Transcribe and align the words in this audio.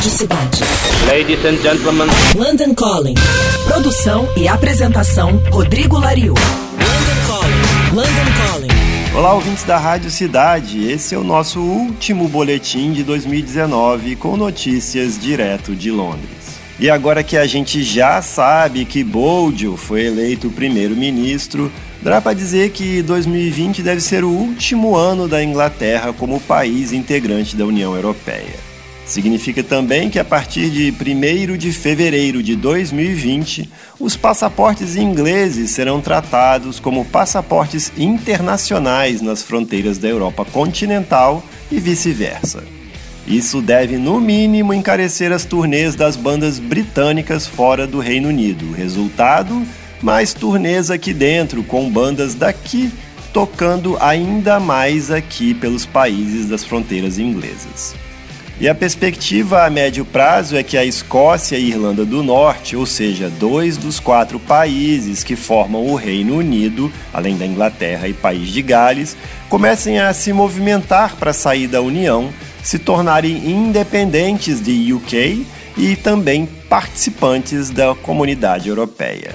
Rádio 0.00 0.12
Cidade. 0.12 0.60
Ladies 1.08 1.44
and 1.44 1.58
gentlemen. 1.58 2.08
London 2.34 2.74
Calling. 2.74 3.14
Produção 3.68 4.26
e 4.34 4.48
apresentação 4.48 5.36
Rodrigo 5.50 5.98
Lariu. 5.98 6.32
London 6.32 7.26
Calling. 7.26 7.94
London 7.94 8.32
Calling. 8.46 9.14
Olá, 9.14 9.34
ouvintes 9.34 9.62
da 9.64 9.76
Rádio 9.76 10.10
Cidade. 10.10 10.90
Esse 10.90 11.14
é 11.14 11.18
o 11.18 11.22
nosso 11.22 11.60
último 11.60 12.28
boletim 12.28 12.92
de 12.92 13.04
2019 13.04 14.16
com 14.16 14.38
notícias 14.38 15.20
direto 15.20 15.76
de 15.76 15.90
Londres. 15.90 16.58
E 16.78 16.88
agora 16.88 17.22
que 17.22 17.36
a 17.36 17.46
gente 17.46 17.82
já 17.82 18.22
sabe 18.22 18.86
que 18.86 19.04
Bojo 19.04 19.76
foi 19.76 20.06
eleito 20.06 20.48
primeiro-ministro, 20.48 21.70
dá 22.00 22.22
para 22.22 22.32
dizer 22.32 22.70
que 22.70 23.02
2020 23.02 23.82
deve 23.82 24.00
ser 24.00 24.24
o 24.24 24.30
último 24.30 24.96
ano 24.96 25.28
da 25.28 25.44
Inglaterra 25.44 26.10
como 26.10 26.40
país 26.40 26.90
integrante 26.90 27.54
da 27.54 27.66
União 27.66 27.94
Europeia. 27.94 28.69
Significa 29.10 29.64
também 29.64 30.08
que 30.08 30.20
a 30.20 30.24
partir 30.24 30.70
de 30.70 30.94
1 30.94 31.56
de 31.56 31.72
fevereiro 31.72 32.40
de 32.44 32.54
2020, 32.54 33.68
os 33.98 34.16
passaportes 34.16 34.94
ingleses 34.94 35.72
serão 35.72 36.00
tratados 36.00 36.78
como 36.78 37.04
passaportes 37.04 37.90
internacionais 37.98 39.20
nas 39.20 39.42
fronteiras 39.42 39.98
da 39.98 40.06
Europa 40.06 40.44
continental 40.44 41.42
e 41.72 41.80
vice-versa. 41.80 42.62
Isso 43.26 43.60
deve, 43.60 43.98
no 43.98 44.20
mínimo, 44.20 44.72
encarecer 44.72 45.32
as 45.32 45.44
turnês 45.44 45.96
das 45.96 46.14
bandas 46.14 46.60
britânicas 46.60 47.48
fora 47.48 47.88
do 47.88 47.98
Reino 47.98 48.28
Unido. 48.28 48.70
Resultado: 48.70 49.66
mais 50.00 50.32
turnês 50.32 50.88
aqui 50.88 51.12
dentro, 51.12 51.64
com 51.64 51.90
bandas 51.90 52.36
daqui 52.36 52.92
tocando 53.32 53.96
ainda 54.00 54.60
mais 54.60 55.10
aqui 55.10 55.52
pelos 55.52 55.84
países 55.84 56.48
das 56.48 56.62
fronteiras 56.62 57.18
inglesas. 57.18 57.92
E 58.60 58.68
a 58.68 58.74
perspectiva 58.74 59.64
a 59.64 59.70
médio 59.70 60.04
prazo 60.04 60.54
é 60.54 60.62
que 60.62 60.76
a 60.76 60.84
Escócia 60.84 61.56
e 61.56 61.70
Irlanda 61.70 62.04
do 62.04 62.22
Norte, 62.22 62.76
ou 62.76 62.84
seja, 62.84 63.30
dois 63.30 63.78
dos 63.78 63.98
quatro 63.98 64.38
países 64.38 65.24
que 65.24 65.34
formam 65.34 65.86
o 65.86 65.94
Reino 65.94 66.36
Unido, 66.36 66.92
além 67.10 67.38
da 67.38 67.46
Inglaterra 67.46 68.06
e 68.06 68.12
País 68.12 68.50
de 68.50 68.60
Gales, 68.60 69.16
comecem 69.48 69.98
a 69.98 70.12
se 70.12 70.30
movimentar 70.30 71.16
para 71.16 71.32
sair 71.32 71.68
da 71.68 71.80
União, 71.80 72.28
se 72.62 72.78
tornarem 72.78 73.50
independentes 73.50 74.60
de 74.60 74.92
UK 74.92 75.46
e 75.78 75.96
também 75.96 76.46
participantes 76.68 77.70
da 77.70 77.94
comunidade 77.94 78.68
europeia. 78.68 79.34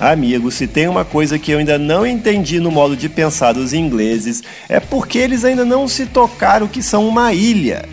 Amigo, 0.00 0.50
se 0.50 0.66
tem 0.66 0.88
uma 0.88 1.04
coisa 1.04 1.38
que 1.38 1.50
eu 1.50 1.58
ainda 1.58 1.76
não 1.76 2.06
entendi 2.06 2.60
no 2.60 2.70
modo 2.70 2.96
de 2.96 3.10
pensar 3.10 3.52
dos 3.52 3.74
ingleses, 3.74 4.42
é 4.70 4.80
porque 4.80 5.18
eles 5.18 5.44
ainda 5.44 5.66
não 5.66 5.86
se 5.86 6.06
tocaram 6.06 6.66
que 6.66 6.82
são 6.82 7.06
uma 7.06 7.34
ilha. 7.34 7.84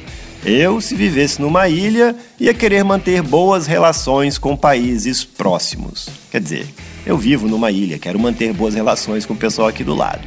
Eu, 0.46 0.80
se 0.80 0.94
vivesse 0.94 1.42
numa 1.42 1.68
ilha, 1.68 2.16
ia 2.40 2.54
querer 2.54 2.84
manter 2.84 3.24
boas 3.24 3.66
relações 3.66 4.38
com 4.38 4.56
países 4.56 5.26
próximos. 5.26 6.08
Quer 6.30 6.40
dizer, 6.40 6.68
eu 7.04 7.18
vivo 7.18 7.48
numa 7.48 7.72
ilha, 7.72 7.98
quero 7.98 8.20
manter 8.20 8.54
boas 8.54 8.76
relações 8.76 9.26
com 9.26 9.34
o 9.34 9.38
pessoal 9.38 9.68
aqui 9.68 9.84
do 9.84 9.96
lado. 9.96 10.22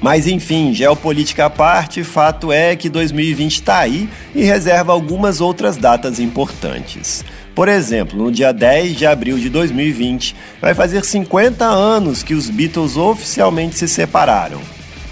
Mas 0.00 0.28
enfim, 0.28 0.72
geopolítica 0.72 1.46
à 1.46 1.50
parte, 1.50 2.04
fato 2.04 2.52
é 2.52 2.76
que 2.76 2.88
2020 2.88 3.52
está 3.52 3.78
aí 3.78 4.08
e 4.32 4.44
reserva 4.44 4.92
algumas 4.92 5.40
outras 5.40 5.76
datas 5.76 6.20
importantes. 6.20 7.24
Por 7.52 7.68
exemplo, 7.68 8.16
no 8.16 8.30
dia 8.30 8.52
10 8.52 8.96
de 8.96 9.06
abril 9.06 9.40
de 9.40 9.48
2020, 9.48 10.36
vai 10.60 10.72
fazer 10.72 11.04
50 11.04 11.64
anos 11.64 12.22
que 12.22 12.34
os 12.34 12.48
Beatles 12.48 12.96
oficialmente 12.96 13.76
se 13.76 13.88
separaram. 13.88 14.60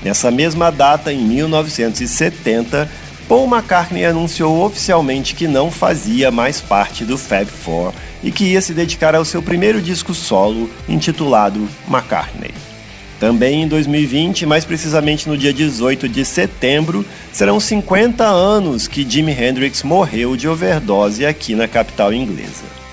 Nessa 0.05 0.30
mesma 0.30 0.70
data, 0.70 1.12
em 1.12 1.19
1970, 1.19 2.89
Paul 3.29 3.49
McCartney 3.49 4.05
anunciou 4.05 4.65
oficialmente 4.65 5.35
que 5.35 5.49
não 5.49 5.69
fazia 5.69 6.31
mais 6.31 6.61
parte 6.61 7.05
do 7.05 7.19
Fab 7.19 7.47
Four 7.47 7.93
e 8.23 8.31
que 8.31 8.45
ia 8.45 8.61
se 8.61 8.73
dedicar 8.73 9.17
ao 9.17 9.25
seu 9.25 9.43
primeiro 9.43 9.83
disco 9.83 10.14
solo, 10.14 10.70
intitulado 10.89 11.69
McCartney. 11.89 12.53
Também 13.19 13.63
em 13.63 13.69
2020, 13.69 14.47
mais 14.47 14.65
precisamente 14.65 15.29
no 15.29 15.36
dia 15.36 15.53
18 15.53 16.09
de 16.09 16.25
setembro, 16.25 17.05
serão 17.33 17.59
50 17.59 18.25
anos 18.25 18.86
que 18.86 19.09
Jimi 19.09 19.33
Hendrix 19.33 19.83
morreu 19.83 20.36
de 20.36 20.47
overdose 20.47 21.27
aqui 21.27 21.57
na 21.57 21.67
capital 21.67 22.13
inglesa. 22.13 22.86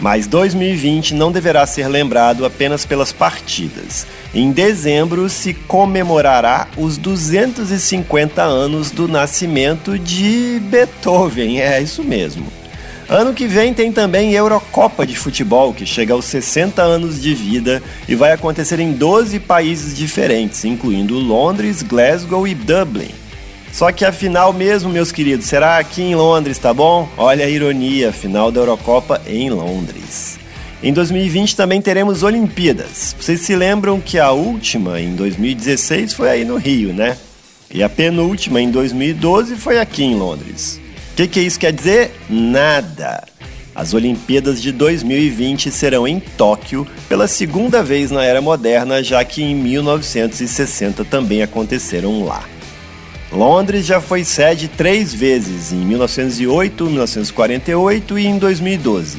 Mas 0.00 0.26
2020 0.26 1.14
não 1.14 1.32
deverá 1.32 1.66
ser 1.66 1.88
lembrado 1.88 2.44
apenas 2.46 2.86
pelas 2.86 3.12
partidas. 3.12 4.06
Em 4.32 4.52
dezembro 4.52 5.28
se 5.28 5.52
comemorará 5.52 6.68
os 6.76 6.96
250 6.96 8.42
anos 8.42 8.90
do 8.90 9.08
nascimento 9.08 9.98
de 9.98 10.60
Beethoven, 10.64 11.60
é 11.60 11.80
isso 11.80 12.04
mesmo. 12.04 12.46
Ano 13.08 13.32
que 13.32 13.46
vem 13.46 13.72
tem 13.72 13.90
também 13.90 14.34
Eurocopa 14.34 15.06
de 15.06 15.16
Futebol, 15.16 15.72
que 15.72 15.86
chega 15.86 16.12
aos 16.12 16.26
60 16.26 16.82
anos 16.82 17.20
de 17.20 17.34
vida 17.34 17.82
e 18.06 18.14
vai 18.14 18.32
acontecer 18.32 18.78
em 18.80 18.92
12 18.92 19.40
países 19.40 19.96
diferentes, 19.96 20.62
incluindo 20.66 21.18
Londres, 21.18 21.82
Glasgow 21.82 22.46
e 22.46 22.54
Dublin. 22.54 23.27
Só 23.72 23.92
que 23.92 24.04
a 24.04 24.12
final 24.12 24.52
mesmo, 24.52 24.90
meus 24.90 25.12
queridos, 25.12 25.46
será 25.46 25.78
aqui 25.78 26.02
em 26.02 26.14
Londres, 26.14 26.58
tá 26.58 26.72
bom? 26.72 27.08
Olha 27.16 27.44
a 27.44 27.48
ironia, 27.48 28.12
final 28.12 28.50
da 28.50 28.60
Eurocopa 28.60 29.20
em 29.26 29.50
Londres. 29.50 30.38
Em 30.82 30.92
2020 30.92 31.56
também 31.56 31.80
teremos 31.82 32.22
Olimpíadas. 32.22 33.14
Vocês 33.18 33.40
se 33.40 33.54
lembram 33.56 34.00
que 34.00 34.18
a 34.18 34.30
última, 34.30 35.00
em 35.00 35.14
2016, 35.14 36.12
foi 36.12 36.30
aí 36.30 36.44
no 36.44 36.56
Rio, 36.56 36.92
né? 36.92 37.16
E 37.70 37.82
a 37.82 37.88
penúltima, 37.88 38.60
em 38.60 38.70
2012, 38.70 39.56
foi 39.56 39.78
aqui 39.78 40.04
em 40.04 40.14
Londres. 40.14 40.80
O 41.12 41.16
que, 41.16 41.26
que 41.26 41.40
isso 41.40 41.58
quer 41.58 41.72
dizer? 41.72 42.12
Nada. 42.30 43.24
As 43.74 43.92
Olimpíadas 43.92 44.62
de 44.62 44.72
2020 44.72 45.70
serão 45.70 46.06
em 46.06 46.18
Tóquio 46.18 46.86
pela 47.08 47.28
segunda 47.28 47.82
vez 47.82 48.10
na 48.10 48.24
era 48.24 48.40
moderna, 48.40 49.02
já 49.02 49.24
que 49.24 49.42
em 49.42 49.54
1960 49.54 51.04
também 51.04 51.42
aconteceram 51.42 52.24
lá. 52.24 52.42
Londres 53.30 53.84
já 53.84 54.00
foi 54.00 54.24
sede 54.24 54.68
três 54.68 55.12
vezes, 55.12 55.70
em 55.70 55.84
1908, 55.84 56.84
1948 56.86 58.18
e 58.18 58.26
em 58.26 58.38
2012. 58.38 59.18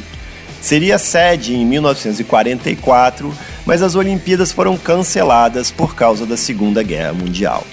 Seria 0.61 0.97
sede 0.97 1.55
em 1.55 1.65
1944, 1.65 3.33
mas 3.65 3.81
as 3.81 3.95
Olimpíadas 3.95 4.51
foram 4.51 4.77
canceladas 4.77 5.69
por 5.69 5.95
causa 5.95 6.25
da 6.25 6.35
Segunda 6.35 6.81
Guerra 6.81 7.13
Mundial. 7.13 7.65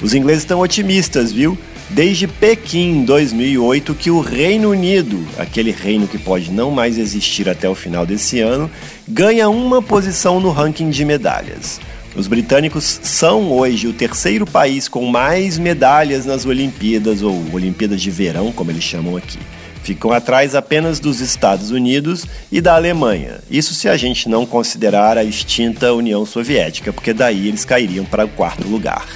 Os 0.00 0.14
ingleses 0.14 0.42
estão 0.42 0.60
otimistas, 0.60 1.32
viu? 1.32 1.58
Desde 1.90 2.28
Pequim, 2.28 3.02
2008, 3.04 3.94
que 3.94 4.10
o 4.10 4.20
Reino 4.20 4.70
Unido, 4.70 5.26
aquele 5.38 5.70
reino 5.70 6.06
que 6.06 6.18
pode 6.18 6.52
não 6.52 6.70
mais 6.70 6.98
existir 6.98 7.48
até 7.48 7.66
o 7.66 7.74
final 7.74 8.04
desse 8.04 8.40
ano, 8.40 8.70
ganha 9.08 9.48
uma 9.48 9.80
posição 9.80 10.38
no 10.38 10.50
ranking 10.50 10.90
de 10.90 11.04
medalhas. 11.04 11.80
Os 12.16 12.26
britânicos 12.26 13.00
são 13.02 13.52
hoje 13.52 13.86
o 13.86 13.92
terceiro 13.92 14.46
país 14.46 14.88
com 14.88 15.06
mais 15.06 15.58
medalhas 15.58 16.26
nas 16.26 16.44
Olimpíadas, 16.44 17.22
ou 17.22 17.44
Olimpíadas 17.52 18.00
de 18.00 18.10
Verão, 18.10 18.50
como 18.50 18.70
eles 18.70 18.82
chamam 18.82 19.16
aqui. 19.16 19.38
Ficam 19.82 20.12
atrás 20.12 20.54
apenas 20.54 21.00
dos 21.00 21.20
Estados 21.20 21.70
Unidos 21.70 22.26
e 22.50 22.60
da 22.60 22.74
Alemanha. 22.74 23.40
Isso 23.50 23.74
se 23.74 23.88
a 23.88 23.96
gente 23.96 24.28
não 24.28 24.44
considerar 24.44 25.16
a 25.16 25.24
extinta 25.24 25.94
União 25.94 26.26
Soviética, 26.26 26.92
porque 26.92 27.12
daí 27.12 27.48
eles 27.48 27.64
cairiam 27.64 28.04
para 28.04 28.24
o 28.24 28.28
quarto 28.28 28.66
lugar. 28.68 29.06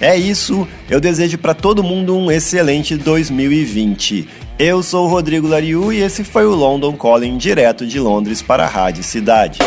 É 0.00 0.14
isso, 0.14 0.68
eu 0.90 1.00
desejo 1.00 1.38
para 1.38 1.54
todo 1.54 1.82
mundo 1.82 2.16
um 2.16 2.30
excelente 2.30 2.96
2020. 2.96 4.28
Eu 4.58 4.82
sou 4.82 5.06
o 5.06 5.08
Rodrigo 5.08 5.48
Lariu 5.48 5.92
e 5.92 6.02
esse 6.02 6.22
foi 6.22 6.44
o 6.44 6.54
London 6.54 6.92
Calling 6.96 7.38
direto 7.38 7.86
de 7.86 7.98
Londres 7.98 8.42
para 8.42 8.64
a 8.64 8.68
Rádio 8.68 9.02
Cidade. 9.02 9.58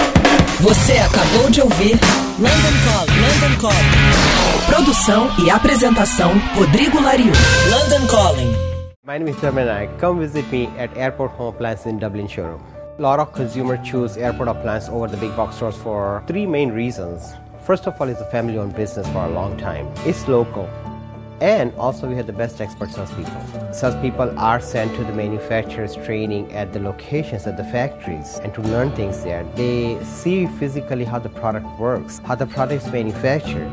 Você 0.60 0.94
acabou 0.94 1.50
de 1.50 1.62
ouvir 1.62 1.98
London 2.38 2.76
Calling. 2.86 3.22
London 3.22 3.60
Calling. 3.60 4.66
Produção 4.68 5.32
e 5.44 5.50
apresentação 5.50 6.32
Rodrigo 6.54 7.02
Lariu. 7.02 7.32
London 7.70 8.06
Calling. 8.08 8.52
My 9.06 9.18
name 9.18 9.32
is 9.32 9.38
Dharmenak. 9.38 9.90
Come 10.00 10.20
visit 10.20 10.46
me 10.52 10.70
at 10.78 10.96
Airport 10.96 11.32
Home 11.40 11.50
Appliance 11.56 11.90
in 11.90 11.98
Dublin 11.98 12.28
showroom. 12.28 12.62
A 13.00 13.02
lot 13.02 13.20
of 13.20 13.32
consumers 13.32 13.80
choose 13.84 14.16
airport 14.18 14.50
appliance 14.50 14.90
over 14.90 15.08
the 15.08 15.18
big 15.18 15.36
box 15.36 15.56
stores 15.56 15.76
for 15.76 16.22
three 16.28 16.46
main 16.46 16.72
reasons. 16.72 17.34
First 17.70 17.86
of 17.86 18.02
all, 18.02 18.10
it's 18.10 18.20
a 18.20 18.26
family-owned 18.26 18.76
business 18.76 19.08
for 19.10 19.26
a 19.26 19.30
long 19.30 19.56
time. 19.56 19.94
It's 19.98 20.28
local. 20.28 20.68
And 21.40 21.72
also, 21.76 22.10
we 22.10 22.16
have 22.16 22.26
the 22.26 22.34
best 22.34 22.60
expert 22.62 22.90
salespeople. 22.90 23.72
Salespeople 23.72 24.40
are 24.40 24.60
sent 24.60 24.96
to 24.96 25.04
the 25.04 25.14
manufacturers 25.14 25.96
training 25.96 26.52
at 26.52 26.74
the 26.74 26.80
locations 26.80 27.46
at 27.46 27.58
the 27.58 27.64
factories 27.64 28.40
and 28.40 28.52
to 28.56 28.64
learn 28.64 28.92
things 28.96 29.24
there. 29.24 29.44
They 29.54 30.04
see 30.04 30.48
physically 30.48 31.06
how 31.06 31.20
the 31.20 31.30
product 31.30 31.68
works, 31.80 32.18
how 32.26 32.34
the 32.34 32.48
product 32.48 32.88
is 32.88 32.92
manufactured. 32.92 33.72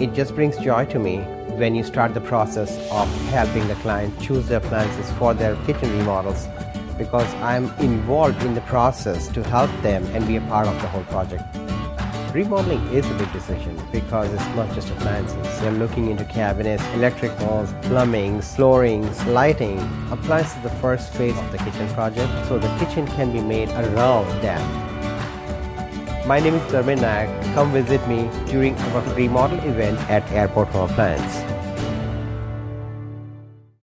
It 0.00 0.12
just 0.12 0.34
brings 0.34 0.58
joy 0.58 0.86
to 0.86 0.98
me 0.98 1.18
when 1.60 1.76
you 1.76 1.84
start 1.84 2.12
the 2.12 2.22
process 2.22 2.76
of 2.90 3.06
helping 3.30 3.68
the 3.68 3.76
client 3.76 4.20
choose 4.20 4.48
their 4.48 4.58
appliances 4.58 5.12
for 5.12 5.32
their 5.32 5.54
kitchen 5.64 5.96
remodels 5.96 6.48
because 6.98 7.32
I'm 7.34 7.70
involved 7.78 8.42
in 8.42 8.56
the 8.56 8.62
process 8.62 9.28
to 9.28 9.44
help 9.44 9.70
them 9.82 10.04
and 10.06 10.26
be 10.26 10.34
a 10.34 10.40
part 10.40 10.66
of 10.66 10.74
the 10.82 10.88
whole 10.88 11.04
project. 11.04 11.61
Remodeling 12.32 12.80
is 12.94 13.04
a 13.10 13.14
big 13.16 13.30
decision 13.30 13.78
because 13.92 14.32
it's 14.32 14.56
not 14.56 14.72
just 14.74 14.88
appliances. 14.88 15.62
You're 15.62 15.72
looking 15.72 16.10
into 16.10 16.24
cabinets, 16.24 16.82
electric 16.94 17.38
walls, 17.40 17.74
plumbing, 17.82 18.40
floorings, 18.40 19.22
lighting. 19.26 19.78
Appliance 20.10 20.56
is 20.56 20.62
the 20.62 20.70
first 20.80 21.12
phase 21.12 21.36
of 21.36 21.52
the 21.52 21.58
kitchen 21.58 21.86
project, 21.90 22.32
so 22.48 22.58
the 22.58 22.74
kitchen 22.78 23.06
can 23.08 23.32
be 23.32 23.42
made 23.42 23.68
around 23.68 24.26
that. 24.40 24.62
My 26.26 26.40
name 26.40 26.54
is 26.54 26.62
Dharmin 26.72 27.00
Nayak. 27.00 27.28
Come 27.52 27.70
visit 27.70 28.00
me 28.08 28.30
during 28.46 28.76
our 28.76 29.02
remodel 29.14 29.58
event 29.68 30.00
at 30.08 30.26
Airport 30.32 30.68
Home 30.68 30.90
Appliance. 30.90 31.51